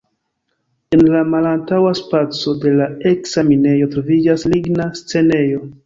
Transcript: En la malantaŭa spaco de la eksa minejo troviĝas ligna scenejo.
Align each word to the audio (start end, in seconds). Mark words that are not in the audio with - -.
En 0.97 1.03
la 1.15 1.21
malantaŭa 1.33 1.91
spaco 2.01 2.55
de 2.65 2.73
la 2.81 2.89
eksa 3.13 3.47
minejo 3.53 3.93
troviĝas 3.97 4.51
ligna 4.53 4.93
scenejo. 5.05 5.67